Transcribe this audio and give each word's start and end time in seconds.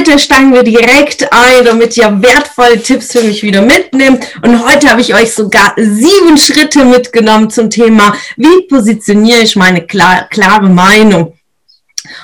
Heute 0.00 0.18
steigen 0.18 0.54
wir 0.54 0.62
direkt 0.62 1.30
ein, 1.30 1.62
damit 1.62 1.94
ihr 1.98 2.22
wertvolle 2.22 2.82
Tipps 2.82 3.12
für 3.12 3.22
mich 3.22 3.42
wieder 3.42 3.60
mitnimmt. 3.60 4.24
Und 4.40 4.66
heute 4.66 4.88
habe 4.88 5.02
ich 5.02 5.12
euch 5.14 5.34
sogar 5.34 5.74
sieben 5.76 6.38
Schritte 6.38 6.86
mitgenommen 6.86 7.50
zum 7.50 7.68
Thema, 7.68 8.14
wie 8.38 8.66
positioniere 8.66 9.40
ich 9.40 9.56
meine 9.56 9.86
klar, 9.86 10.26
klare 10.30 10.70
Meinung. 10.70 11.34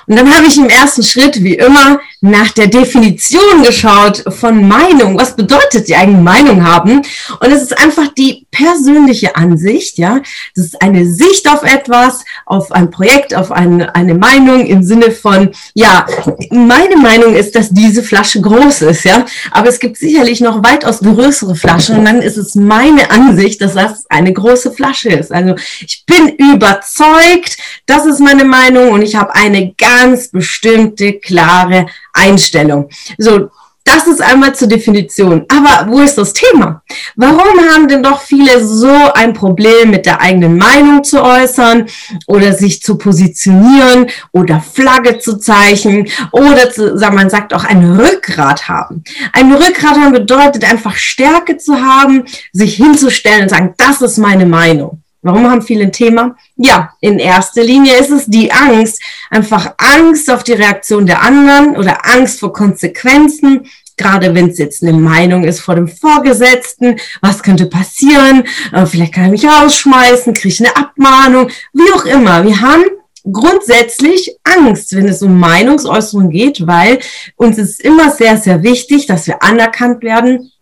Und 0.07 0.17
dann 0.17 0.35
habe 0.35 0.47
ich 0.47 0.57
im 0.57 0.71
ersten 0.71 1.03
Schritt, 1.03 1.45
wie 1.45 1.57
immer, 1.57 2.01
nach 2.21 2.51
der 2.51 2.69
Definition 2.69 3.63
geschaut 3.63 4.25
von 4.29 4.67
Meinung. 4.67 5.19
Was 5.19 5.37
bedeutet 5.37 5.89
die 5.89 5.97
eigene 5.97 6.21
Meinung 6.21 6.67
haben? 6.67 7.03
Und 7.41 7.51
es 7.53 7.63
ist 7.63 7.79
einfach 7.79 8.09
die 8.17 8.47
persönliche 8.51 9.37
Ansicht, 9.37 9.99
ja. 9.99 10.21
Das 10.55 10.67
ist 10.67 10.83
eine 10.83 11.07
Sicht 11.07 11.49
auf 11.49 11.63
etwas, 11.63 12.25
auf 12.47 12.73
ein 12.73 12.91
Projekt, 12.91 13.35
auf 13.35 13.53
eine, 13.53 13.95
eine 13.95 14.15
Meinung 14.15 14.67
im 14.67 14.83
Sinne 14.83 15.11
von, 15.11 15.51
ja, 15.75 16.07
meine 16.51 16.97
Meinung 16.97 17.35
ist, 17.35 17.55
dass 17.55 17.71
diese 17.71 18.03
Flasche 18.03 18.41
groß 18.41 18.83
ist, 18.83 19.05
ja. 19.05 19.27
Aber 19.51 19.69
es 19.69 19.79
gibt 19.79 19.99
sicherlich 19.99 20.41
noch 20.41 20.65
weitaus 20.65 21.01
größere 21.01 21.55
Flaschen 21.55 21.99
und 21.99 22.05
dann 22.07 22.23
ist 22.23 22.37
es 22.37 22.55
meine 22.55 23.11
Ansicht, 23.11 23.61
dass 23.61 23.75
das 23.75 24.07
eine 24.09 24.33
große 24.33 24.73
Flasche 24.73 25.11
ist. 25.11 25.33
Also 25.33 25.55
ich 25.81 26.05
bin 26.07 26.29
überzeugt, 26.37 27.57
das 27.87 28.07
ist 28.07 28.21
meine 28.21 28.45
Meinung 28.45 28.91
und 28.91 29.03
ich 29.03 29.17
habe 29.17 29.35
eine 29.35 29.75
ganz 29.77 30.29
bestimmte, 30.29 31.15
klare 31.15 31.87
Einstellung. 32.17 32.89
So, 33.19 33.51
das 33.87 34.09
ist 34.09 34.21
einmal 34.21 34.53
zur 34.53 34.67
Definition. 34.67 35.47
Aber 35.49 35.91
wo 35.91 36.01
ist 36.01 36.19
das 36.19 36.33
Thema? 36.33 36.83
Warum 37.15 37.61
haben 37.71 37.87
denn 37.87 38.03
doch 38.03 38.21
viele 38.21 38.65
so 38.65 38.93
ein 39.15 39.33
Problem 39.33 39.91
mit 39.91 40.07
der 40.07 40.21
eigenen 40.21 40.59
Meinung 40.59 41.05
zu 41.05 41.23
äußern 41.23 41.87
oder 42.27 42.53
sich 42.53 42.83
zu 42.83 42.99
positionieren 42.99 44.09
oder 44.33 44.61
Flagge 44.61 45.21
zu 45.21 45.39
zeichnen 45.39 46.09
oder 46.33 46.69
zu, 46.71 46.97
man 47.13 47.31
sagt 47.31 47.55
auch 47.55 47.65
ein 47.65 47.99
Rückgrat 47.99 48.69
haben. 48.69 49.05
Ein 49.33 49.53
Rückgrat 49.53 49.97
haben 49.97 50.13
bedeutet 50.13 50.69
einfach 50.69 50.97
Stärke 50.97 51.57
zu 51.57 51.77
haben, 51.77 52.25
sich 52.53 52.75
hinzustellen 52.75 53.45
und 53.45 53.51
sagen, 53.51 53.75
das 53.79 54.03
ist 54.03 54.19
meine 54.19 54.47
Meinung. 54.47 55.01
Warum 55.27 55.51
haben 55.51 55.61
viele 55.61 55.83
ein 55.83 55.93
Thema? 55.93 56.37
Ja, 56.57 56.93
in 57.01 57.19
erster 57.19 57.65
Linie 57.65 57.99
ist 57.99 58.11
es 58.11 58.27
die 58.27 58.53
Angst. 58.53 59.03
Einfach 59.29 59.75
Angst 59.77 60.31
auf 60.31 60.45
die 60.45 60.53
Reaktion 60.53 61.05
der 61.05 61.21
anderen 61.21 61.77
oder 61.77 62.07
Angst 62.07 62.39
vor 62.39 62.53
Konsequenzen. 62.53 63.67
Gerade 63.97 64.37
wenn 64.37 64.51
es 64.51 64.59
jetzt 64.59 64.85
eine 64.85 64.93
Meinung 64.93 65.43
ist 65.43 65.59
vor 65.59 65.75
dem 65.75 65.89
Vorgesetzten, 65.89 67.01
was 67.23 67.43
könnte 67.43 67.67
passieren? 67.67 68.45
Äh, 68.73 68.87
vielleicht 68.87 69.15
kann 69.15 69.25
er 69.25 69.31
mich 69.31 69.45
rausschmeißen, 69.45 70.33
kriege 70.33 70.49
ich 70.49 70.61
eine 70.61 70.77
Abmahnung, 70.77 71.49
wie 71.73 71.93
auch 71.93 72.05
immer. 72.05 72.45
Wir 72.45 72.61
haben 72.61 72.85
grundsätzlich 73.25 74.39
Angst, 74.45 74.95
wenn 74.95 75.09
es 75.09 75.23
um 75.23 75.41
Meinungsäußerung 75.41 76.31
geht, 76.31 76.69
weil 76.69 77.01
uns 77.35 77.59
ist 77.59 77.81
immer 77.81 78.13
sehr, 78.13 78.37
sehr 78.37 78.63
wichtig, 78.63 79.07
dass 79.07 79.27
wir 79.27 79.43
anerkannt 79.43 80.05
werden 80.05 80.53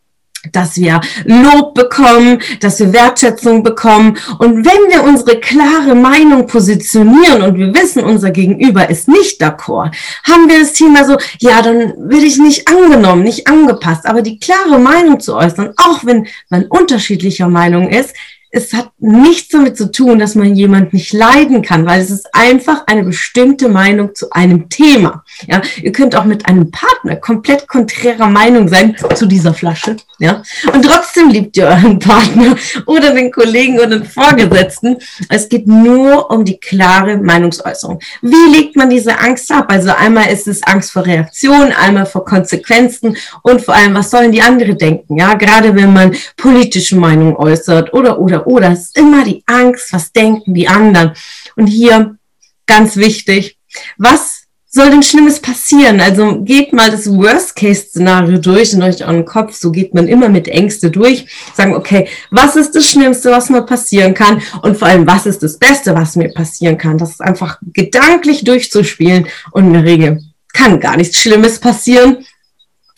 dass 0.53 0.77
wir 0.77 1.00
Lob 1.25 1.75
bekommen, 1.75 2.41
dass 2.61 2.81
wir 2.81 2.92
Wertschätzung 2.92 3.62
bekommen. 3.62 4.17
Und 4.39 4.64
wenn 4.64 4.91
wir 4.91 5.05
unsere 5.05 5.41
klare 5.41 5.94
Meinung 5.94 6.47
positionieren 6.47 7.43
und 7.43 7.59
wir 7.59 7.75
wissen, 7.75 8.05
unser 8.05 8.31
Gegenüber 8.31 8.88
ist 8.88 9.09
nicht 9.09 9.43
d'accord, 9.43 9.93
haben 10.25 10.49
wir 10.49 10.60
das 10.60 10.72
Thema 10.72 11.04
so, 11.04 11.16
ja, 11.38 11.62
dann 11.62 11.94
werde 11.97 12.27
ich 12.27 12.38
nicht 12.38 12.69
angenommen, 12.69 13.22
nicht 13.22 13.47
angepasst. 13.47 14.06
Aber 14.06 14.22
die 14.22 14.38
klare 14.38 14.78
Meinung 14.78 15.21
zu 15.21 15.34
äußern, 15.34 15.72
auch 15.77 16.04
wenn 16.04 16.27
man 16.50 16.66
unterschiedlicher 16.66 17.49
Meinung 17.49 17.88
ist, 17.88 18.15
es 18.56 18.72
hat 18.72 18.91
nichts 19.00 19.49
damit 19.49 19.77
zu 19.77 19.91
tun, 19.91 20.21
dass 20.21 20.37
man 20.37 20.54
jemand 20.54 20.93
nicht 20.93 21.12
leiden 21.12 21.60
kann, 21.62 21.87
weil 21.87 22.00
es 22.00 22.10
ist 22.10 22.33
einfach 22.33 22.84
eine 22.87 23.03
bestimmte 23.03 23.69
Meinung 23.69 24.15
zu 24.15 24.31
einem 24.31 24.69
Thema. 24.69 25.25
Ja, 25.49 25.60
ihr 25.83 25.91
könnt 25.91 26.15
auch 26.15 26.25
mit 26.25 26.47
einem 26.47 26.71
Partner 26.71 27.16
komplett 27.16 27.66
konträrer 27.66 28.28
Meinung 28.28 28.69
sein 28.69 28.97
zu 29.16 29.27
dieser 29.27 29.54
Flasche. 29.54 29.97
Ja, 30.24 30.42
und 30.72 30.82
trotzdem 30.82 31.28
liebt 31.28 31.54
ihr 31.58 31.66
euren 31.66 31.98
Partner 31.98 32.56
oder 32.86 33.12
den 33.12 33.30
Kollegen 33.30 33.76
oder 33.76 33.98
den 33.98 34.06
Vorgesetzten. 34.06 34.96
Es 35.28 35.50
geht 35.50 35.66
nur 35.66 36.30
um 36.30 36.46
die 36.46 36.58
klare 36.58 37.18
Meinungsäußerung. 37.18 37.98
Wie 38.22 38.56
legt 38.56 38.74
man 38.74 38.88
diese 38.88 39.18
Angst 39.18 39.52
ab? 39.52 39.66
Also 39.68 39.90
einmal 39.90 40.32
ist 40.32 40.48
es 40.48 40.62
Angst 40.62 40.92
vor 40.92 41.04
Reaktionen, 41.04 41.72
einmal 41.72 42.06
vor 42.06 42.24
Konsequenzen 42.24 43.18
und 43.42 43.60
vor 43.60 43.74
allem, 43.74 43.94
was 43.94 44.10
sollen 44.10 44.32
die 44.32 44.40
anderen 44.40 44.78
denken? 44.78 45.18
Ja, 45.18 45.34
gerade 45.34 45.76
wenn 45.76 45.92
man 45.92 46.16
politische 46.38 46.96
Meinung 46.96 47.36
äußert 47.36 47.92
oder, 47.92 48.18
oder, 48.18 48.46
oder, 48.46 48.72
es 48.72 48.84
ist 48.84 48.98
immer 48.98 49.24
die 49.24 49.42
Angst, 49.44 49.92
was 49.92 50.10
denken 50.10 50.54
die 50.54 50.68
anderen. 50.68 51.12
Und 51.54 51.66
hier 51.66 52.16
ganz 52.64 52.96
wichtig, 52.96 53.58
was 53.98 54.44
soll 54.74 54.90
denn 54.90 55.04
Schlimmes 55.04 55.38
passieren? 55.38 56.00
Also 56.00 56.40
geht 56.40 56.72
mal 56.72 56.90
das 56.90 57.06
Worst-Case-Szenario 57.06 58.38
durch 58.38 58.72
in 58.72 58.82
euch 58.82 59.04
euren 59.04 59.24
Kopf. 59.24 59.54
So 59.54 59.70
geht 59.70 59.94
man 59.94 60.08
immer 60.08 60.28
mit 60.28 60.48
Ängste 60.48 60.90
durch. 60.90 61.26
Sagen, 61.54 61.76
okay, 61.76 62.08
was 62.32 62.56
ist 62.56 62.74
das 62.74 62.90
Schlimmste, 62.90 63.30
was 63.30 63.50
mir 63.50 63.62
passieren 63.62 64.14
kann? 64.14 64.42
Und 64.62 64.76
vor 64.76 64.88
allem, 64.88 65.06
was 65.06 65.26
ist 65.26 65.44
das 65.44 65.58
Beste, 65.58 65.94
was 65.94 66.16
mir 66.16 66.28
passieren 66.30 66.76
kann? 66.76 66.98
Das 66.98 67.10
ist 67.10 67.20
einfach 67.20 67.58
gedanklich 67.72 68.42
durchzuspielen. 68.42 69.28
Und 69.52 69.66
in 69.66 69.72
der 69.74 69.84
Regel 69.84 70.20
kann 70.52 70.80
gar 70.80 70.96
nichts 70.96 71.20
Schlimmes 71.20 71.60
passieren. 71.60 72.26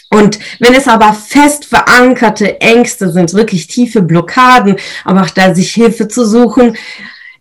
Und 0.09 0.39
wenn 0.61 0.73
es 0.73 0.89
aber 0.89 1.13
fest 1.13 1.67
verankerte 1.67 2.59
Ängste 2.63 3.13
sind, 3.13 3.35
wirklich 3.35 3.67
tiefe 3.67 4.01
Blockaden, 4.01 4.77
aber 5.05 5.23
auch 5.23 5.31
da 5.31 5.55
sich 5.55 5.75
Hilfe 5.75 6.09
zu 6.09 6.25
suchen, 6.25 6.75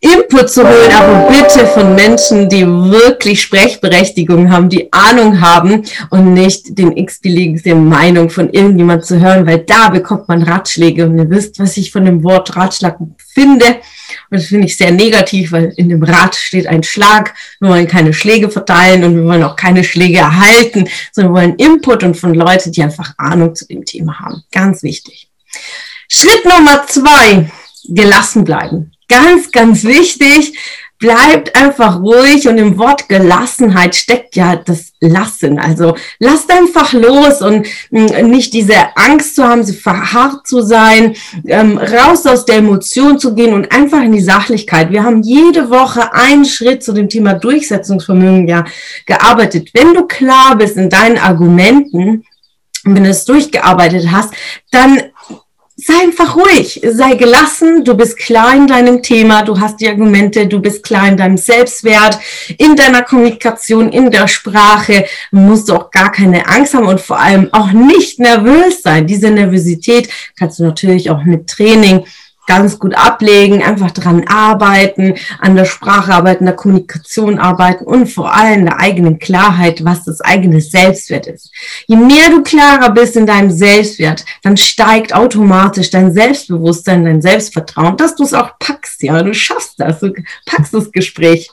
Input 0.06 0.52
zu 0.52 0.62
holen, 0.62 0.92
aber 0.92 1.28
bitte 1.32 1.66
von 1.66 1.96
Menschen, 1.96 2.48
die 2.48 2.64
wirklich 2.64 3.42
Sprechberechtigung 3.42 4.52
haben, 4.52 4.70
die 4.70 4.94
Ahnung 4.94 5.42
haben 5.42 5.84
und 6.12 6.36
nicht 6.36 6.78
den 6.78 6.96
x-beliebige 6.96 7.74
Meinung 7.74 8.30
von 8.30 8.52
irgendjemand 8.52 9.04
zu 9.04 9.20
hören, 9.20 9.48
weil 9.48 9.60
da 9.60 9.90
bekommt 9.90 10.28
man 10.28 10.44
Ratschläge 10.44 11.08
und 11.08 11.18
ihr 11.18 11.30
wisst, 11.32 11.58
was 11.58 11.76
ich 11.78 11.92
von 11.92 12.06
dem 12.06 12.24
Wort 12.24 12.56
Ratschlag 12.56 13.00
finde. 13.34 13.66
Und 14.30 14.40
das 14.40 14.46
finde 14.46 14.68
ich 14.68 14.78
sehr 14.78 14.92
negativ, 14.92 15.52
weil 15.52 15.74
in 15.76 15.90
dem 15.90 16.04
Rat 16.04 16.36
steht 16.36 16.68
ein 16.68 16.84
Schlag. 16.84 17.34
Wir 17.60 17.70
wollen 17.70 17.88
keine 17.88 18.14
Schläge 18.14 18.52
verteilen 18.52 19.04
und 19.04 19.16
wir 19.16 19.26
wollen 19.26 19.44
auch 19.44 19.56
keine 19.56 19.84
Schläge 19.84 20.20
erhalten, 20.20 20.88
sondern 21.14 21.34
wir 21.34 21.42
wollen 21.42 21.56
Input 21.56 22.04
und 22.04 22.16
von 22.16 22.36
Leuten, 22.36 22.72
die 22.72 22.84
einfach 22.84 23.16
Ahnung 23.18 23.56
zu 23.56 23.66
dem 23.66 23.84
Thema 23.84 24.20
haben. 24.20 24.44
Ganz 24.52 24.84
wichtig. 24.84 25.30
Schritt 26.08 26.46
Nummer 26.46 26.86
zwei, 26.86 27.50
gelassen 27.88 28.44
bleiben. 28.44 28.92
Ganz, 29.08 29.52
ganz 29.52 29.84
wichtig, 29.84 30.58
bleibt 30.98 31.56
einfach 31.56 32.00
ruhig 32.00 32.48
und 32.48 32.58
im 32.58 32.78
Wort 32.78 33.10
Gelassenheit 33.10 33.96
steckt 33.96 34.36
ja 34.36 34.56
das 34.56 34.94
Lassen. 35.02 35.60
Also 35.60 35.96
lasst 36.20 36.50
einfach 36.52 36.94
los 36.94 37.42
und 37.42 37.68
hm, 37.92 38.30
nicht 38.30 38.54
diese 38.54 38.76
Angst 38.96 39.36
zu 39.36 39.44
haben, 39.44 39.64
sie 39.64 39.76
verharrt 39.76 40.48
zu 40.48 40.62
sein, 40.62 41.16
ähm, 41.48 41.78
raus 41.78 42.26
aus 42.26 42.46
der 42.46 42.58
Emotion 42.58 43.20
zu 43.20 43.36
gehen 43.36 43.54
und 43.54 43.72
einfach 43.72 44.02
in 44.02 44.14
die 44.14 44.22
Sachlichkeit. 44.22 44.90
Wir 44.90 45.04
haben 45.04 45.22
jede 45.22 45.70
Woche 45.70 46.14
einen 46.14 46.46
Schritt 46.46 46.84
zu 46.84 46.94
dem 46.94 47.10
Thema 47.10 47.34
Durchsetzungsvermögen 47.34 48.48
ja 48.48 48.64
gearbeitet. 49.06 49.72
Wenn 49.74 49.94
du 49.94 50.08
klar 50.08 50.56
bist 50.58 50.78
in 50.78 50.90
deinen 50.90 51.18
Argumenten, 51.18 52.24
wenn 52.86 53.04
du 53.04 53.10
es 53.10 53.26
durchgearbeitet 53.26 54.12
hast, 54.12 54.34
dann 54.72 55.02
sei 55.78 55.94
einfach 56.04 56.38
ruhig, 56.38 56.80
sei 56.84 57.16
gelassen, 57.16 57.84
du 57.84 57.96
bist 57.96 58.18
klar 58.18 58.56
in 58.56 58.66
deinem 58.66 59.04
Thema, 59.04 59.42
du 59.44 59.60
hast 59.60 59.82
die 59.82 59.90
Argumente, 59.90 60.48
du 60.48 60.62
bist 60.62 60.84
klar 60.84 61.08
in 61.10 61.18
deinem 61.18 61.38
Selbstwert, 61.38 62.18
in 62.58 62.78
deiner 62.78 63.02
Kommunikation, 63.02 63.92
in 63.92 64.10
der 64.10 64.28
Sprache, 64.30 65.06
musst 65.32 65.68
du 65.68 65.74
auch 65.74 65.92
gar 65.92 66.12
keine 66.12 66.48
Angst 66.48 66.74
haben 66.74 66.88
und 66.88 67.02
vor 67.02 67.20
allem 67.20 67.50
auch 67.52 67.74
nicht 67.74 68.20
nervös 68.20 68.82
sein. 68.84 69.06
Diese 69.06 69.30
Nervosität 69.30 70.10
kannst 70.40 70.60
du 70.60 70.64
natürlich 70.64 71.10
auch 71.10 71.24
mit 71.26 71.48
Training 71.48 72.06
ganz 72.48 72.80
gut 72.80 72.96
ablegen, 72.96 73.64
einfach 73.64 73.92
dran 73.92 74.26
arbeiten, 74.28 75.16
an 75.40 75.56
der 75.56 75.66
Sprache 75.66 76.14
arbeiten, 76.14 76.46
der 76.46 76.56
Kommunikation 76.56 77.40
arbeiten 77.40 77.86
und 77.86 78.08
vor 78.08 78.34
allem 78.34 78.66
der 78.66 78.80
eigenen 78.80 79.20
Klarheit, 79.20 79.84
was 79.84 80.04
das 80.04 80.22
eigene 80.22 80.62
Selbstwert 80.62 81.28
ist. 81.28 81.52
Je 81.88 81.96
mehr 81.96 82.30
du 82.30 82.44
klarer 82.44 82.92
bist 82.92 83.16
in 83.16 83.26
deinem 83.26 83.52
Selbstwert, 83.52 84.26
dann 84.44 84.58
steigt 84.58 85.14
automatisch 85.14 85.90
dein 85.90 86.14
Selbstbewusstsein, 86.14 87.06
dein 87.06 87.22
Selbstvertrauen, 87.22 87.98
dass 87.98 88.16
du 88.16 88.24
es 88.24 88.34
auch 88.34 88.58
packst, 88.60 89.02
ja, 89.04 89.22
du 89.22 89.34
schaffst 89.34 89.80
das, 89.80 90.00
du 90.00 90.14
packst 90.46 90.74
das 90.74 90.92
Gespräch. 90.92 91.50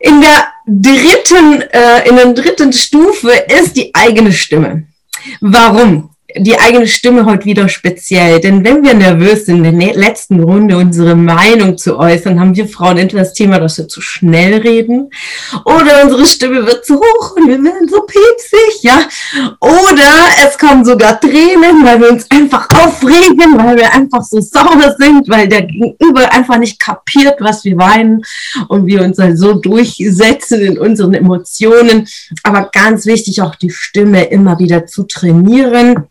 In 0.00 0.20
der 0.20 0.48
dritten, 0.66 1.62
äh, 1.62 2.08
in 2.08 2.16
der 2.16 2.32
dritten 2.34 2.72
Stufe 2.72 3.30
ist 3.30 3.76
die 3.76 3.94
eigene 3.94 4.32
Stimme. 4.32 4.86
Warum? 5.40 6.13
Die 6.36 6.58
eigene 6.58 6.86
Stimme 6.86 7.24
heute 7.26 7.44
wieder 7.44 7.68
speziell. 7.68 8.40
Denn 8.40 8.64
wenn 8.64 8.84
wir 8.84 8.94
nervös 8.94 9.46
sind, 9.46 9.64
in 9.64 9.78
der 9.78 9.94
letzten 9.94 10.40
Runde 10.40 10.76
unsere 10.76 11.14
Meinung 11.14 11.78
zu 11.78 11.96
äußern, 11.96 12.40
haben 12.40 12.56
wir 12.56 12.66
Frauen 12.66 12.98
entweder 12.98 13.22
das 13.22 13.34
Thema, 13.34 13.60
dass 13.60 13.78
wir 13.78 13.86
zu 13.86 14.00
schnell 14.00 14.54
reden 14.54 15.10
oder 15.64 16.02
unsere 16.02 16.26
Stimme 16.26 16.66
wird 16.66 16.84
zu 16.84 16.96
hoch 16.96 17.36
und 17.36 17.48
wir 17.48 17.62
werden 17.62 17.88
so 17.88 18.00
piepsig, 18.02 18.82
ja. 18.82 19.06
Oder 19.60 20.10
es 20.44 20.58
kommen 20.58 20.84
sogar 20.84 21.20
Tränen, 21.20 21.84
weil 21.84 22.00
wir 22.00 22.10
uns 22.10 22.28
einfach 22.30 22.68
aufregen, 22.70 23.56
weil 23.56 23.76
wir 23.76 23.92
einfach 23.92 24.22
so 24.24 24.40
sauer 24.40 24.94
sind, 24.98 25.28
weil 25.28 25.46
der 25.48 25.62
Gegenüber 25.62 26.32
einfach 26.32 26.58
nicht 26.58 26.80
kapiert, 26.80 27.36
was 27.40 27.64
wir 27.64 27.76
weinen 27.76 28.24
und 28.68 28.86
wir 28.86 29.02
uns 29.02 29.18
dann 29.18 29.36
so 29.36 29.54
durchsetzen 29.54 30.60
in 30.62 30.78
unseren 30.78 31.14
Emotionen. 31.14 32.08
Aber 32.42 32.70
ganz 32.72 33.06
wichtig, 33.06 33.40
auch 33.40 33.54
die 33.54 33.70
Stimme 33.70 34.24
immer 34.24 34.58
wieder 34.58 34.86
zu 34.86 35.04
trainieren 35.04 36.08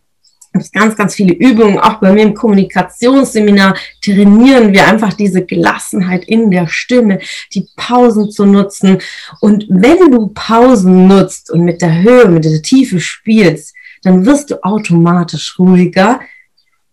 gibt 0.54 0.72
ganz, 0.72 0.96
ganz 0.96 1.14
viele 1.14 1.34
Übungen. 1.34 1.78
Auch 1.78 1.94
bei 1.94 2.12
mir 2.12 2.22
im 2.22 2.34
Kommunikationsseminar 2.34 3.76
trainieren 4.02 4.72
wir 4.72 4.86
einfach 4.86 5.12
diese 5.12 5.44
Gelassenheit 5.44 6.24
in 6.24 6.50
der 6.50 6.68
Stimme, 6.68 7.18
die 7.52 7.66
Pausen 7.76 8.30
zu 8.30 8.46
nutzen. 8.46 8.98
Und 9.40 9.66
wenn 9.68 10.10
du 10.10 10.28
Pausen 10.28 11.08
nutzt 11.08 11.50
und 11.50 11.64
mit 11.64 11.82
der 11.82 12.02
Höhe, 12.02 12.28
mit 12.28 12.44
der 12.44 12.62
Tiefe 12.62 13.00
spielst, 13.00 13.74
dann 14.02 14.24
wirst 14.24 14.50
du 14.50 14.62
automatisch 14.62 15.58
ruhiger 15.58 16.20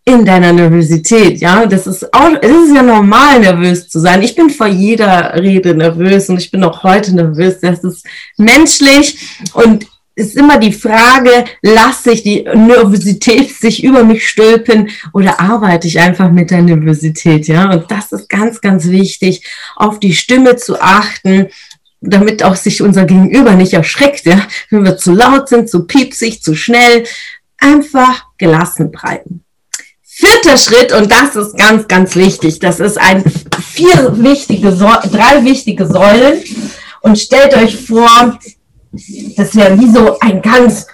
in 0.03 0.25
deiner 0.25 0.51
Nervosität. 0.51 1.39
Ja, 1.39 1.65
das 1.67 1.85
ist 1.85 2.11
auch, 2.13 2.31
es 2.41 2.49
ist 2.49 2.75
ja 2.75 2.81
normal, 2.81 3.39
nervös 3.39 3.87
zu 3.87 3.99
sein. 3.99 4.23
Ich 4.23 4.35
bin 4.35 4.49
vor 4.49 4.67
jeder 4.67 5.35
Rede 5.35 5.75
nervös 5.75 6.29
und 6.29 6.37
ich 6.37 6.49
bin 6.49 6.63
auch 6.63 6.81
heute 6.83 7.13
nervös. 7.15 7.59
Das 7.59 7.83
ist 7.83 8.07
menschlich 8.37 9.37
und 9.53 9.85
ist 10.15 10.35
immer 10.35 10.57
die 10.57 10.73
Frage, 10.73 11.45
lasse 11.61 12.11
ich 12.11 12.23
die 12.23 12.43
Nervosität 12.43 13.49
sich 13.55 13.83
über 13.83 14.03
mich 14.03 14.27
stülpen 14.27 14.89
oder 15.13 15.39
arbeite 15.39 15.87
ich 15.87 15.99
einfach 15.99 16.31
mit 16.31 16.51
der 16.51 16.61
Nervosität, 16.61 17.47
ja? 17.47 17.71
Und 17.71 17.89
das 17.89 18.11
ist 18.11 18.29
ganz, 18.29 18.61
ganz 18.61 18.87
wichtig, 18.87 19.45
auf 19.75 19.99
die 19.99 20.13
Stimme 20.13 20.57
zu 20.57 20.81
achten, 20.81 21.47
damit 22.01 22.43
auch 22.43 22.55
sich 22.55 22.81
unser 22.81 23.05
Gegenüber 23.05 23.53
nicht 23.53 23.73
erschreckt, 23.73 24.25
ja? 24.25 24.47
Wenn 24.69 24.83
wir 24.83 24.97
zu 24.97 25.13
laut 25.13 25.47
sind, 25.47 25.69
zu 25.69 25.85
piepsig, 25.85 26.43
zu 26.43 26.55
schnell, 26.55 27.05
einfach 27.57 28.25
gelassen 28.37 28.91
bleiben. 28.91 29.43
Vierter 30.03 30.57
Schritt, 30.57 30.91
und 30.91 31.11
das 31.11 31.35
ist 31.35 31.57
ganz, 31.57 31.87
ganz 31.87 32.15
wichtig, 32.15 32.59
das 32.59 32.79
ist 32.79 32.99
ein 32.99 33.23
vier 33.71 34.13
wichtige, 34.17 34.71
drei 34.71 35.43
wichtige 35.43 35.87
Säulen. 35.87 36.43
Und 37.01 37.17
stellt 37.17 37.55
euch 37.55 37.75
vor, 37.75 38.37
das 39.37 39.55
wäre 39.55 39.79
wie 39.79 39.89
so 39.89 40.17
ein 40.19 40.41
ganz 40.41 40.87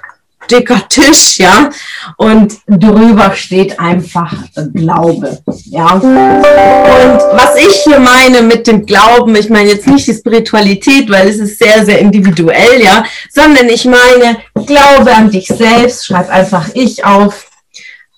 dicker 0.49 0.87
Tisch, 0.87 1.39
ja, 1.39 1.69
und 2.17 2.57
drüber 2.67 3.33
steht 3.35 3.79
einfach 3.79 4.33
Glaube, 4.73 5.39
ja. 5.65 5.93
Und 5.93 6.03
was 6.03 7.57
ich 7.57 7.75
hier 7.83 7.99
meine 7.99 8.41
mit 8.41 8.67
dem 8.67 8.85
Glauben, 8.85 9.35
ich 9.35 9.49
meine 9.49 9.71
jetzt 9.71 9.87
nicht 9.87 10.07
die 10.07 10.13
Spiritualität, 10.13 11.09
weil 11.09 11.27
es 11.27 11.37
ist 11.37 11.59
sehr, 11.59 11.85
sehr 11.85 11.99
individuell, 11.99 12.81
ja, 12.81 13.03
sondern 13.29 13.67
ich 13.67 13.85
meine 13.85 14.37
Glaube 14.65 15.13
an 15.13 15.29
dich 15.29 15.47
selbst, 15.47 16.05
schreib 16.05 16.29
einfach 16.29 16.69
ich 16.73 17.03
auf, 17.03 17.46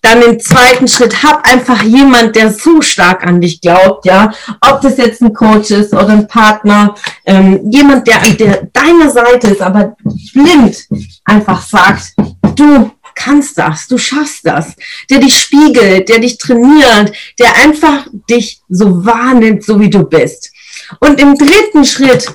dann 0.01 0.21
im 0.21 0.39
zweiten 0.39 0.87
Schritt, 0.87 1.23
hab 1.23 1.47
einfach 1.47 1.83
jemand, 1.83 2.35
der 2.35 2.51
so 2.51 2.81
stark 2.81 3.25
an 3.25 3.41
dich 3.41 3.61
glaubt, 3.61 4.05
ja. 4.05 4.31
Ob 4.61 4.81
das 4.81 4.97
jetzt 4.97 5.21
ein 5.21 5.33
Coach 5.33 5.71
ist 5.71 5.93
oder 5.93 6.09
ein 6.09 6.27
Partner, 6.27 6.95
ähm, 7.25 7.69
jemand, 7.69 8.07
der 8.07 8.23
an 8.23 8.37
der, 8.37 8.69
deiner 8.73 9.09
Seite 9.09 9.47
ist, 9.47 9.61
aber 9.61 9.95
blind 10.33 10.87
einfach 11.25 11.61
sagt, 11.61 12.13
du 12.55 12.91
kannst 13.15 13.57
das, 13.57 13.87
du 13.87 13.97
schaffst 13.97 14.45
das, 14.45 14.75
der 15.09 15.19
dich 15.19 15.37
spiegelt, 15.37 16.07
der 16.07 16.19
dich 16.19 16.37
trainiert, 16.37 17.11
der 17.37 17.55
einfach 17.57 18.07
dich 18.29 18.61
so 18.69 19.05
wahrnimmt, 19.05 19.63
so 19.63 19.79
wie 19.79 19.89
du 19.89 20.03
bist. 20.03 20.51
Und 20.99 21.19
im 21.19 21.37
dritten 21.37 21.85
Schritt 21.85 22.33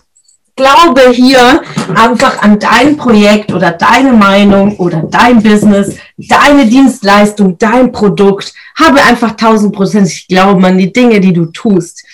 glaube 0.56 1.10
hier 1.10 1.62
einfach 1.94 2.40
an 2.42 2.58
dein 2.58 2.96
Projekt 2.96 3.52
oder 3.52 3.72
deine 3.72 4.12
Meinung 4.12 4.76
oder 4.76 5.02
dein 5.10 5.42
Business, 5.42 5.96
deine 6.16 6.66
Dienstleistung, 6.66 7.58
dein 7.58 7.92
Produkt. 7.92 8.52
Habe 8.76 9.02
einfach 9.02 9.36
tausendprozentig 9.36 10.28
Glauben 10.28 10.64
an 10.64 10.78
die 10.78 10.92
Dinge, 10.92 11.20
die 11.20 11.32
du 11.32 11.46
tust. 11.46 12.04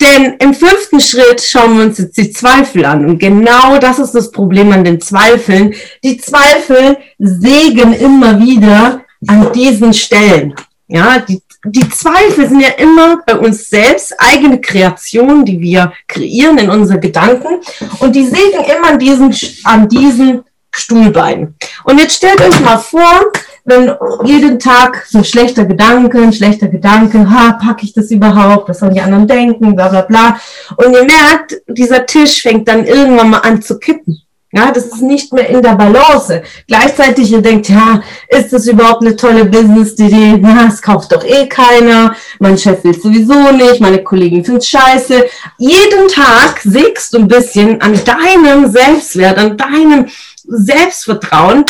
Denn 0.00 0.34
im 0.38 0.54
fünften 0.54 1.00
Schritt 1.00 1.40
schauen 1.40 1.76
wir 1.76 1.84
uns 1.84 1.98
jetzt 1.98 2.16
die 2.16 2.30
Zweifel 2.30 2.84
an. 2.84 3.04
Und 3.04 3.18
genau 3.18 3.78
das 3.78 3.98
ist 3.98 4.14
das 4.14 4.30
Problem 4.30 4.72
an 4.72 4.84
den 4.84 5.00
Zweifeln. 5.00 5.74
Die 6.02 6.16
Zweifel 6.18 6.98
sägen 7.18 7.92
immer 7.92 8.38
wieder 8.40 9.02
an 9.26 9.52
diesen 9.52 9.92
Stellen. 9.92 10.54
Ja, 10.88 11.18
die 11.20 11.40
die 11.64 11.88
Zweifel 11.88 12.48
sind 12.48 12.60
ja 12.60 12.70
immer 12.70 13.18
bei 13.24 13.38
uns 13.38 13.68
selbst 13.68 14.14
eigene 14.18 14.60
Kreationen, 14.60 15.44
die 15.44 15.60
wir 15.60 15.92
kreieren 16.08 16.58
in 16.58 16.70
unsere 16.70 16.98
Gedanken. 16.98 17.60
Und 18.00 18.16
die 18.16 18.24
sägen 18.24 18.64
immer 18.64 18.88
an 18.90 18.98
diesen, 18.98 19.34
an 19.64 19.88
diesen 19.88 20.42
Stuhlbeinen. 20.74 21.54
Und 21.84 21.98
jetzt 21.98 22.16
stellt 22.16 22.40
euch 22.40 22.58
mal 22.60 22.78
vor, 22.78 23.20
wenn 23.64 23.92
jeden 24.24 24.58
Tag 24.58 25.06
so 25.08 25.22
schlechter 25.22 25.64
Gedanke, 25.64 26.20
ein 26.20 26.32
schlechter 26.32 26.66
Gedanke, 26.66 27.30
ha, 27.30 27.52
packe 27.52 27.84
ich 27.84 27.92
das 27.92 28.10
überhaupt, 28.10 28.68
was 28.68 28.80
sollen 28.80 28.94
die 28.94 29.00
anderen 29.00 29.28
denken, 29.28 29.76
bla 29.76 29.88
bla 29.88 30.02
bla. 30.02 30.40
Und 30.76 30.92
ihr 30.94 31.04
merkt, 31.04 31.62
dieser 31.68 32.06
Tisch 32.06 32.42
fängt 32.42 32.66
dann 32.66 32.86
irgendwann 32.86 33.30
mal 33.30 33.38
an 33.38 33.62
zu 33.62 33.78
kippen. 33.78 34.22
Ja, 34.54 34.70
das 34.70 34.84
ist 34.84 35.00
nicht 35.00 35.32
mehr 35.32 35.48
in 35.48 35.62
der 35.62 35.76
Balance. 35.76 36.42
Gleichzeitig 36.68 37.32
ihr 37.32 37.40
denkt, 37.40 37.70
ja, 37.70 38.02
ist 38.28 38.52
das 38.52 38.66
überhaupt 38.66 39.00
eine 39.00 39.16
tolle 39.16 39.46
Business-Idee? 39.46 40.36
Na, 40.38 40.68
es 40.68 40.82
kauft 40.82 41.10
doch 41.10 41.24
eh 41.24 41.48
keiner. 41.48 42.14
Mein 42.38 42.58
Chef 42.58 42.84
will 42.84 42.94
sowieso 42.94 43.50
nicht. 43.52 43.80
Meine 43.80 44.04
Kollegen 44.04 44.44
finden 44.44 44.60
scheiße. 44.60 45.24
Jeden 45.56 46.06
Tag 46.08 46.60
sägst 46.62 47.14
du 47.14 47.20
ein 47.20 47.28
bisschen 47.28 47.80
an 47.80 47.98
deinem 48.04 48.70
Selbstwert, 48.70 49.38
an 49.38 49.56
deinem 49.56 50.08
Selbstvertrauen. 50.44 51.64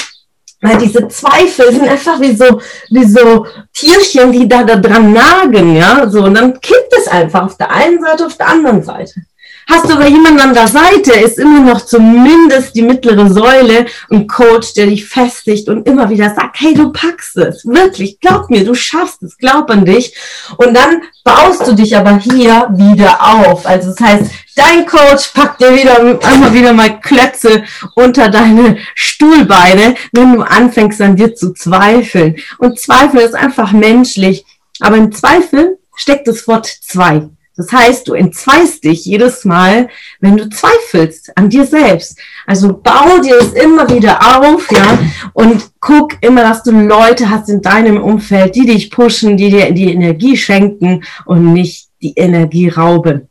Weil 0.61 0.79
diese 0.79 1.06
Zweifel 1.06 1.73
sind 1.73 1.88
einfach 1.88 2.20
wie 2.20 2.34
so, 2.34 2.61
wie 2.90 3.05
so 3.05 3.46
Tierchen, 3.73 4.32
die 4.32 4.49
da, 4.49 4.64
da 4.64 4.76
dran 4.76 5.12
nagen, 5.12 5.76
ja, 5.76 6.08
so. 6.08 6.25
Und 6.25 6.34
dann 6.34 6.61
kippt 6.61 6.93
es 6.99 7.06
einfach 7.06 7.44
auf 7.46 7.56
der 7.56 7.70
einen 7.70 8.00
Seite, 8.00 8.26
auf 8.26 8.37
der 8.37 8.49
anderen 8.49 8.82
Seite. 8.82 9.23
Hast 9.68 9.88
du 9.88 9.94
aber 9.94 10.08
jemanden 10.08 10.40
an 10.40 10.54
der 10.54 10.66
Seite, 10.66 11.12
ist 11.12 11.38
immer 11.38 11.60
noch 11.60 11.80
zumindest 11.82 12.74
die 12.74 12.82
mittlere 12.82 13.32
Säule 13.32 13.86
ein 14.10 14.26
Coach, 14.26 14.74
der 14.74 14.86
dich 14.86 15.06
festigt 15.06 15.68
und 15.68 15.86
immer 15.86 16.10
wieder 16.10 16.34
sagt, 16.34 16.60
hey, 16.60 16.74
du 16.74 16.90
packst 16.90 17.36
es. 17.36 17.64
Wirklich, 17.64 18.19
glaub 18.20 18.50
mir, 18.50 18.64
du 18.64 18.74
schaffst 18.74 19.22
es, 19.22 19.38
glaub 19.38 19.70
an 19.70 19.84
dich. 19.84 20.14
Und 20.56 20.74
dann 20.74 21.02
baust 21.24 21.66
du 21.66 21.74
dich 21.74 21.96
aber 21.96 22.19
hier 22.19 22.69
wieder 22.72 23.20
auf. 23.20 23.64
Also 23.66 23.90
das 23.90 24.00
heißt, 24.00 24.31
dein 24.56 24.84
Coach 24.86 25.28
packt 25.32 25.60
dir 25.60 25.74
wieder 25.74 25.98
einmal 26.26 26.52
wieder 26.52 26.72
mal 26.72 27.00
Klötze 27.00 27.64
unter 27.94 28.28
deine 28.28 28.78
Stuhlbeine, 28.94 29.94
wenn 30.12 30.34
du 30.34 30.42
anfängst 30.42 31.00
an 31.00 31.16
dir 31.16 31.34
zu 31.34 31.54
zweifeln. 31.54 32.36
Und 32.58 32.81
Zweifel 32.81 33.20
ist 33.20 33.34
einfach 33.34 33.72
menschlich. 33.72 34.44
Aber 34.81 34.96
im 34.96 35.12
Zweifel 35.12 35.78
steckt 35.94 36.26
das 36.26 36.46
Wort 36.48 36.66
zwei. 36.66 37.28
Das 37.62 37.72
heißt, 37.72 38.08
du 38.08 38.14
entzweist 38.14 38.82
dich 38.82 39.04
jedes 39.04 39.44
Mal, 39.44 39.88
wenn 40.20 40.36
du 40.36 40.48
zweifelst 40.48 41.36
an 41.36 41.48
dir 41.48 41.64
selbst. 41.64 42.19
Also 42.44 42.72
bau 42.72 43.19
dir 43.19 43.36
es 43.36 43.52
immer 43.52 43.88
wieder 43.88 44.19
auf, 44.20 44.70
ja, 44.72 44.98
und 45.32 45.70
guck 45.78 46.14
immer, 46.22 46.42
dass 46.42 46.64
du 46.64 46.72
Leute 46.72 47.31
hast 47.31 47.48
in 47.48 47.62
deinem 47.62 48.02
Umfeld, 48.02 48.56
die 48.56 48.66
dich 48.66 48.90
pushen, 48.90 49.36
die 49.36 49.50
dir 49.50 49.70
die 49.72 49.92
Energie 49.92 50.36
schenken 50.36 51.04
und 51.24 51.52
nicht 51.52 51.88
die 52.02 52.14
Energie 52.16 52.69
rauben. 52.69 53.28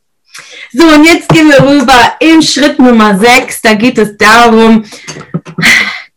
So, 0.72 0.86
und 0.86 1.04
jetzt 1.04 1.28
gehen 1.28 1.48
wir 1.48 1.62
rüber 1.62 2.14
in 2.18 2.40
Schritt 2.40 2.78
Nummer 2.78 3.18
6. 3.18 3.60
Da 3.60 3.74
geht 3.74 3.98
es 3.98 4.16
darum, 4.16 4.82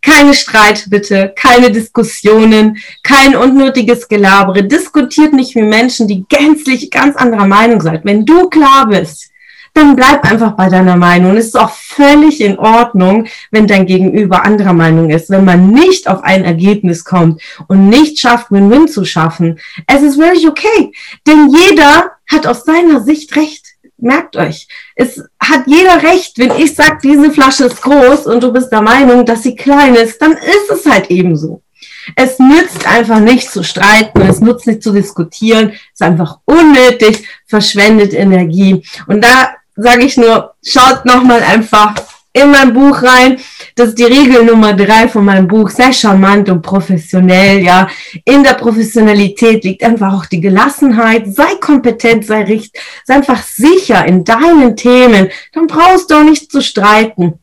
keine 0.05 0.33
Streit 0.33 0.85
bitte, 0.89 1.33
keine 1.35 1.71
Diskussionen, 1.71 2.77
kein 3.01 3.35
unnötiges 3.35 4.07
Gelabere. 4.07 4.63
Diskutiert 4.63 5.33
nicht 5.33 5.55
mit 5.55 5.65
Menschen, 5.65 6.07
die 6.07 6.25
gänzlich 6.29 6.91
ganz 6.91 7.15
anderer 7.15 7.47
Meinung 7.47 7.81
seid. 7.81 8.05
Wenn 8.05 8.25
du 8.25 8.49
klar 8.49 8.87
bist, 8.87 9.31
dann 9.73 9.95
bleib 9.95 10.23
einfach 10.23 10.53
bei 10.53 10.69
deiner 10.69 10.95
Meinung. 10.95 11.35
Es 11.35 11.47
ist 11.47 11.59
auch 11.59 11.71
völlig 11.71 12.39
in 12.39 12.57
Ordnung, 12.57 13.27
wenn 13.51 13.67
dein 13.67 13.85
Gegenüber 13.85 14.45
anderer 14.45 14.73
Meinung 14.73 15.09
ist, 15.09 15.29
wenn 15.29 15.43
man 15.43 15.71
nicht 15.71 16.07
auf 16.07 16.23
ein 16.23 16.45
Ergebnis 16.45 17.03
kommt 17.03 17.41
und 17.67 17.89
nicht 17.89 18.19
schafft, 18.19 18.51
Win-Win 18.51 18.87
zu 18.87 19.03
schaffen. 19.05 19.59
Es 19.87 20.01
ist 20.01 20.15
völlig 20.15 20.47
okay, 20.47 20.93
denn 21.27 21.49
jeder 21.49 22.11
hat 22.29 22.47
aus 22.47 22.63
seiner 22.63 23.01
Sicht 23.01 23.35
recht 23.35 23.64
merkt 23.97 24.35
euch, 24.35 24.67
es 24.95 25.23
hat 25.39 25.63
jeder 25.67 26.03
recht, 26.03 26.37
wenn 26.37 26.51
ich 26.57 26.75
sage, 26.75 26.99
diese 27.03 27.31
Flasche 27.31 27.65
ist 27.65 27.81
groß 27.81 28.27
und 28.27 28.41
du 28.41 28.51
bist 28.51 28.71
der 28.71 28.81
Meinung, 28.81 29.25
dass 29.25 29.43
sie 29.43 29.55
klein 29.55 29.95
ist, 29.95 30.21
dann 30.21 30.33
ist 30.33 30.71
es 30.71 30.85
halt 30.85 31.09
eben 31.09 31.35
so. 31.35 31.61
Es 32.15 32.37
nützt 32.37 32.85
einfach 32.87 33.19
nicht 33.19 33.49
zu 33.49 33.63
streiten, 33.63 34.21
es 34.21 34.39
nützt 34.39 34.67
nicht 34.67 34.83
zu 34.83 34.91
diskutieren, 34.91 35.69
es 35.71 35.93
ist 35.93 36.01
einfach 36.01 36.39
unnötig, 36.45 37.27
verschwendet 37.47 38.13
Energie. 38.13 38.83
Und 39.07 39.23
da 39.23 39.55
sage 39.75 40.05
ich 40.05 40.17
nur, 40.17 40.53
schaut 40.63 41.05
nochmal 41.05 41.41
einfach 41.41 41.95
in 42.33 42.51
mein 42.51 42.73
Buch 42.73 43.01
rein. 43.01 43.39
Das 43.75 43.89
ist 43.89 43.99
die 43.99 44.05
Regel 44.05 44.45
Nummer 44.45 44.73
drei 44.73 45.09
von 45.09 45.25
meinem 45.25 45.47
Buch, 45.47 45.69
sei 45.69 45.91
charmant 45.91 46.49
und 46.49 46.61
professionell, 46.61 47.61
ja. 47.61 47.89
In 48.23 48.41
der 48.41 48.53
Professionalität 48.53 49.65
liegt 49.65 49.83
einfach 49.83 50.13
auch 50.13 50.25
die 50.25 50.39
Gelassenheit, 50.39 51.27
sei 51.27 51.55
kompetent, 51.59 52.25
sei 52.25 52.43
richtig, 52.43 52.81
sei 53.03 53.15
einfach 53.15 53.43
sicher 53.43 54.05
in 54.05 54.23
deinen 54.23 54.77
Themen, 54.77 55.29
dann 55.51 55.67
brauchst 55.67 56.09
du 56.09 56.15
auch 56.15 56.23
nicht 56.23 56.49
zu 56.51 56.61
streiten. 56.61 57.33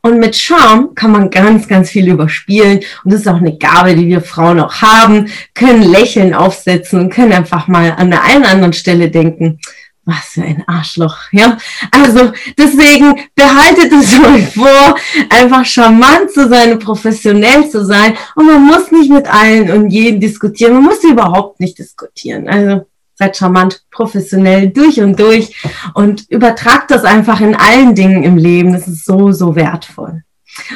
Und 0.00 0.18
mit 0.18 0.36
Charme 0.36 0.94
kann 0.94 1.12
man 1.12 1.30
ganz, 1.30 1.66
ganz 1.66 1.88
viel 1.88 2.10
überspielen. 2.10 2.80
Und 3.04 3.12
das 3.12 3.20
ist 3.20 3.28
auch 3.28 3.38
eine 3.38 3.56
Gabe, 3.56 3.94
die 3.94 4.06
wir 4.06 4.20
Frauen 4.20 4.60
auch 4.60 4.82
haben, 4.82 5.28
können 5.54 5.82
Lächeln 5.82 6.34
aufsetzen 6.34 7.00
und 7.00 7.10
können 7.10 7.32
einfach 7.32 7.68
mal 7.68 7.94
an 7.96 8.10
der 8.10 8.22
einen 8.22 8.42
oder 8.42 8.50
anderen 8.50 8.72
Stelle 8.74 9.10
denken, 9.10 9.60
was 10.04 10.24
für 10.32 10.42
ein 10.42 10.64
Arschloch, 10.66 11.16
ja. 11.32 11.56
Also 11.90 12.32
deswegen 12.58 13.20
behaltet 13.34 13.92
es 13.92 14.18
euch 14.18 14.54
vor, 14.54 14.96
einfach 15.30 15.64
charmant 15.64 16.30
zu 16.30 16.48
sein, 16.48 16.78
professionell 16.78 17.68
zu 17.70 17.84
sein. 17.84 18.16
Und 18.34 18.46
man 18.46 18.64
muss 18.64 18.90
nicht 18.90 19.10
mit 19.10 19.26
allen 19.26 19.70
und 19.70 19.90
jeden 19.90 20.20
diskutieren. 20.20 20.74
Man 20.74 20.84
muss 20.84 21.02
überhaupt 21.04 21.60
nicht 21.60 21.78
diskutieren. 21.78 22.48
Also 22.48 22.86
seid 23.16 23.36
charmant, 23.36 23.82
professionell 23.90 24.70
durch 24.70 25.00
und 25.00 25.18
durch 25.18 25.54
und 25.94 26.28
übertragt 26.30 26.90
das 26.90 27.04
einfach 27.04 27.40
in 27.40 27.54
allen 27.54 27.94
Dingen 27.94 28.24
im 28.24 28.36
Leben. 28.36 28.72
Das 28.72 28.88
ist 28.88 29.04
so, 29.04 29.32
so 29.32 29.54
wertvoll. 29.54 30.22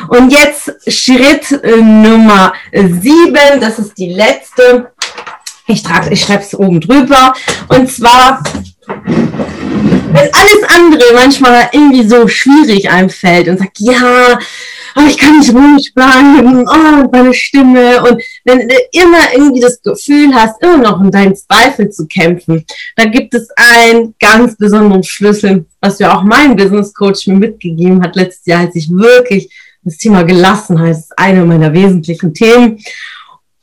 Und 0.09 0.33
jetzt 0.33 0.73
Schritt 0.89 1.53
äh, 1.53 1.77
Nummer 1.77 2.53
sieben, 2.73 3.61
das 3.61 3.79
ist 3.79 3.97
die 3.97 4.13
letzte. 4.13 4.93
Ich, 5.69 5.83
ich 6.11 6.21
schreibe 6.23 6.43
es 6.43 6.55
oben 6.55 6.81
drüber. 6.81 7.35
Und 7.69 7.91
zwar 7.91 8.43
wenn 10.13 10.29
alles 10.33 10.63
andere 10.69 11.05
manchmal 11.15 11.69
irgendwie 11.73 12.09
so 12.09 12.27
schwierig 12.29 12.91
einfällt 12.91 13.49
und 13.49 13.59
sagt, 13.59 13.79
ja, 13.79 14.39
oh, 14.97 15.03
ich 15.07 15.19
kann 15.19 15.39
nicht 15.39 15.53
ruhig 15.53 15.93
bleiben, 15.95 16.67
oh, 16.67 17.09
meine 17.13 17.35
Stimme. 17.35 18.03
Und 18.03 18.23
wenn 18.45 18.69
du 18.69 18.75
immer 18.93 19.33
irgendwie 19.35 19.61
das 19.61 19.83
Gefühl 19.83 20.35
hast, 20.35 20.63
immer 20.63 20.79
noch 20.79 21.01
in 21.03 21.11
deinen 21.11 21.37
Zweifel 21.37 21.91
zu 21.91 22.07
kämpfen, 22.07 22.65
da 22.97 23.05
gibt 23.05 23.35
es 23.35 23.49
einen 23.57 24.15
ganz 24.19 24.57
besonderen 24.57 25.05
Schlüssel, 25.05 25.67
was 25.81 25.99
ja 25.99 26.17
auch 26.17 26.23
mein 26.23 26.57
Business 26.57 26.95
Coach 26.95 27.27
mir 27.27 27.37
mitgegeben 27.37 28.03
hat 28.03 28.17
letztes 28.17 28.47
Jahr, 28.47 28.61
als 28.61 28.75
ich 28.75 28.91
wirklich 28.91 29.53
das 29.85 29.97
Thema 29.97 30.23
Gelassenheit 30.23 30.97
ist 30.97 31.19
eine 31.19 31.45
meiner 31.45 31.73
wesentlichen 31.73 32.35
Themen, 32.35 32.79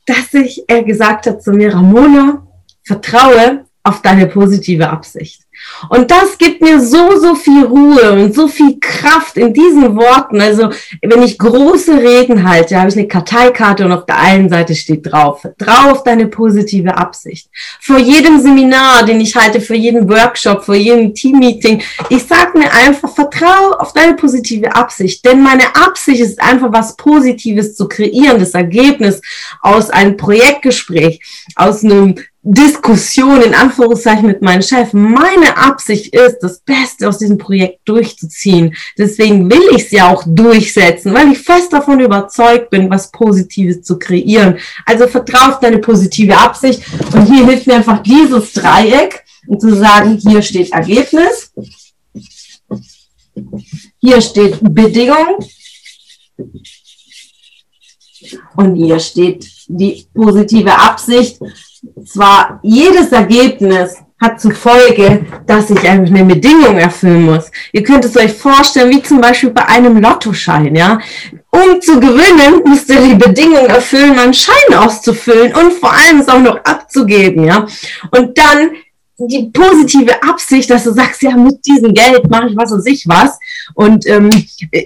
dass 0.06 0.32
ich, 0.34 0.64
er 0.68 0.82
gesagt 0.82 1.26
hat 1.26 1.42
zu 1.42 1.52
mir, 1.52 1.74
Ramona, 1.74 2.46
vertraue 2.84 3.66
auf 3.82 4.02
deine 4.02 4.26
positive 4.26 4.88
Absicht. 4.88 5.45
Und 5.88 6.10
das 6.10 6.38
gibt 6.38 6.62
mir 6.62 6.80
so, 6.80 7.18
so 7.18 7.34
viel 7.34 7.64
Ruhe 7.64 8.12
und 8.12 8.34
so 8.34 8.48
viel 8.48 8.78
Kraft 8.80 9.36
in 9.36 9.52
diesen 9.52 9.96
Worten. 9.96 10.40
Also, 10.40 10.70
wenn 11.02 11.22
ich 11.22 11.38
große 11.38 11.98
Reden 11.98 12.48
halte, 12.48 12.78
habe 12.78 12.88
ich 12.88 12.96
eine 12.96 13.08
Karteikarte 13.08 13.84
und 13.84 13.92
auf 13.92 14.06
der 14.06 14.18
einen 14.18 14.48
Seite 14.48 14.74
steht 14.74 15.10
drauf, 15.10 15.42
vertrau 15.42 15.92
auf 15.92 16.02
deine 16.02 16.26
positive 16.26 16.96
Absicht. 16.96 17.48
Vor 17.80 17.98
jedem 17.98 18.40
Seminar, 18.40 19.04
den 19.04 19.20
ich 19.20 19.36
halte, 19.36 19.60
für 19.60 19.74
jeden 19.74 20.08
Workshop, 20.08 20.64
vor 20.64 20.74
jedem 20.74 21.14
Teammeeting, 21.14 21.82
ich 22.08 22.24
sage 22.24 22.58
mir 22.58 22.72
einfach, 22.72 23.14
vertrau 23.14 23.72
auf 23.78 23.92
deine 23.92 24.14
positive 24.14 24.74
Absicht. 24.74 25.24
Denn 25.24 25.42
meine 25.42 25.74
Absicht 25.76 26.20
ist 26.20 26.40
einfach 26.40 26.72
was 26.72 26.96
Positives 26.96 27.76
zu 27.76 27.88
kreieren, 27.88 28.38
das 28.38 28.54
Ergebnis 28.54 29.20
aus 29.60 29.90
einem 29.90 30.16
Projektgespräch, 30.16 31.20
aus 31.54 31.84
einem 31.84 32.16
Diskussion 32.48 33.42
in 33.42 33.54
Anführungszeichen 33.56 34.24
mit 34.24 34.40
meinem 34.40 34.62
Chef. 34.62 34.92
Meine 34.92 35.56
Absicht 35.56 36.14
ist, 36.14 36.38
das 36.38 36.60
Beste 36.60 37.08
aus 37.08 37.18
diesem 37.18 37.38
Projekt 37.38 37.80
durchzuziehen. 37.88 38.76
Deswegen 38.96 39.50
will 39.50 39.62
ich 39.72 39.86
es 39.86 39.90
ja 39.90 40.12
auch 40.12 40.22
durchsetzen, 40.24 41.12
weil 41.12 41.32
ich 41.32 41.38
fest 41.38 41.72
davon 41.72 41.98
überzeugt 41.98 42.70
bin, 42.70 42.88
was 42.88 43.10
Positives 43.10 43.82
zu 43.82 43.98
kreieren. 43.98 44.58
Also 44.84 45.08
vertraue 45.08 45.54
auf 45.54 45.60
deine 45.60 45.78
positive 45.78 46.38
Absicht. 46.38 46.82
Und 47.12 47.26
hier 47.26 47.46
hilft 47.46 47.66
mir 47.66 47.74
einfach 47.74 48.00
dieses 48.04 48.52
Dreieck, 48.52 49.24
um 49.48 49.58
zu 49.58 49.74
sagen, 49.74 50.16
hier 50.16 50.40
steht 50.40 50.70
Ergebnis. 50.70 51.52
Hier 53.98 54.20
steht 54.20 54.58
Bedingung. 54.62 55.44
Und 58.54 58.76
hier 58.76 59.00
steht 59.00 59.50
die 59.66 60.06
positive 60.14 60.78
Absicht 60.78 61.40
zwar 62.04 62.60
jedes 62.62 63.12
Ergebnis 63.12 63.96
hat 64.20 64.40
zur 64.40 64.52
Folge, 64.52 65.26
dass 65.46 65.68
ich 65.70 65.86
eine 65.86 66.24
Bedingung 66.24 66.78
erfüllen 66.78 67.26
muss. 67.26 67.50
Ihr 67.72 67.82
könnt 67.82 68.04
es 68.04 68.16
euch 68.16 68.32
vorstellen, 68.32 68.90
wie 68.90 69.02
zum 69.02 69.20
Beispiel 69.20 69.50
bei 69.50 69.66
einem 69.66 70.00
Lottoschein, 70.00 70.74
ja. 70.74 70.98
Um 71.50 71.80
zu 71.80 72.00
gewinnen, 72.00 72.62
müsst 72.64 72.88
ihr 72.88 73.00
die 73.00 73.14
Bedingung 73.14 73.66
erfüllen, 73.66 74.18
einen 74.18 74.34
Schein 74.34 74.74
auszufüllen 74.76 75.54
und 75.54 75.72
vor 75.74 75.92
allem 75.92 76.20
es 76.20 76.28
auch 76.28 76.40
noch 76.40 76.56
abzugeben, 76.64 77.44
ja. 77.44 77.66
Und 78.10 78.38
dann 78.38 78.70
die 79.18 79.50
positive 79.52 80.22
Absicht, 80.22 80.68
dass 80.68 80.84
du 80.84 80.92
sagst, 80.92 81.22
ja, 81.22 81.36
mit 81.36 81.64
diesem 81.64 81.94
Geld 81.94 82.28
mache 82.28 82.48
ich 82.50 82.56
was 82.56 82.72
und 82.72 82.86
ich 82.86 83.06
was 83.08 83.38
und 83.74 84.06
ähm, 84.06 84.30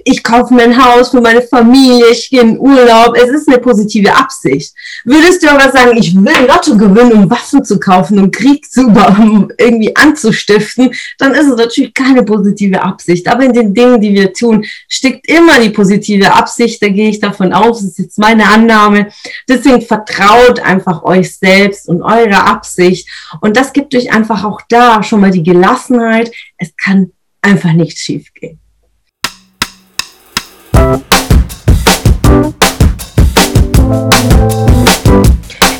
ich 0.04 0.22
kaufe 0.22 0.54
mir 0.54 0.62
ein 0.62 0.84
Haus 0.84 1.10
für 1.10 1.20
meine 1.20 1.42
Familie, 1.42 2.06
ich 2.12 2.30
gehe 2.30 2.40
in 2.40 2.58
Urlaub. 2.58 3.16
Es 3.16 3.30
ist 3.30 3.48
eine 3.48 3.58
positive 3.58 4.14
Absicht. 4.14 4.72
Würdest 5.04 5.42
du 5.42 5.50
aber 5.50 5.70
sagen, 5.72 5.96
ich 5.96 6.14
will 6.14 6.46
Lotto 6.46 6.76
gewinnen, 6.76 7.12
um 7.12 7.30
Waffen 7.30 7.64
zu 7.64 7.80
kaufen, 7.80 8.18
um 8.18 8.30
Krieg 8.30 8.70
zu 8.70 8.86
um 8.86 9.50
irgendwie 9.58 9.94
anzustiften, 9.96 10.92
dann 11.18 11.34
ist 11.34 11.48
es 11.48 11.56
natürlich 11.56 11.94
keine 11.94 12.22
positive 12.22 12.82
Absicht. 12.82 13.28
Aber 13.28 13.44
in 13.44 13.52
den 13.52 13.74
Dingen, 13.74 14.00
die 14.00 14.12
wir 14.14 14.32
tun, 14.32 14.64
steckt 14.88 15.28
immer 15.28 15.58
die 15.60 15.70
positive 15.70 16.32
Absicht. 16.32 16.82
Da 16.82 16.88
gehe 16.88 17.10
ich 17.10 17.20
davon 17.20 17.52
aus, 17.52 17.80
das 17.80 17.90
ist 17.90 17.98
jetzt 17.98 18.18
meine 18.18 18.48
Annahme. 18.48 19.08
Deswegen 19.48 19.82
vertraut 19.82 20.60
einfach 20.60 21.02
euch 21.02 21.36
selbst 21.36 21.88
und 21.88 22.02
eure 22.02 22.44
Absicht. 22.44 23.08
Und 23.40 23.56
das 23.56 23.72
gibt 23.72 23.94
euch 23.94 24.12
einfach 24.20 24.44
auch 24.44 24.60
da 24.68 25.02
schon 25.02 25.22
mal 25.22 25.30
die 25.30 25.42
Gelassenheit. 25.42 26.30
Es 26.58 26.76
kann 26.76 27.12
einfach 27.40 27.72
nicht 27.72 27.98
schief 27.98 28.26
gehen. 28.34 28.60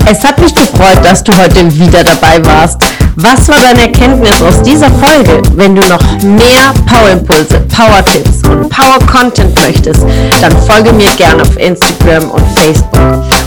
Es 0.07 0.25
hat 0.25 0.39
mich 0.41 0.55
gefreut, 0.55 0.99
dass 1.05 1.23
du 1.23 1.37
heute 1.37 1.73
wieder 1.79 2.03
dabei 2.03 2.45
warst. 2.45 2.83
Was 3.17 3.47
war 3.49 3.61
deine 3.61 3.83
Erkenntnis 3.83 4.41
aus 4.41 4.63
dieser 4.63 4.91
Folge? 4.91 5.43
Wenn 5.55 5.75
du 5.75 5.83
noch 5.83 6.03
mehr 6.23 6.73
Power-Impulse, 6.87 7.61
Power-Tipps 7.77 8.49
und 8.49 8.71
Power-Content 8.71 9.55
möchtest, 9.61 10.05
dann 10.41 10.57
folge 10.63 10.93
mir 10.95 11.11
gerne 11.17 11.43
auf 11.43 11.57
Instagram 11.59 12.31
und 12.31 12.59
Facebook. 12.59 13.30